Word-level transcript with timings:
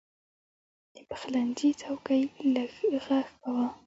د 0.93 0.95
پخلنځي 1.09 1.69
څوکۍ 1.81 2.23
لږ 2.53 2.71
غږ 3.05 3.27
کاوه. 3.41 3.65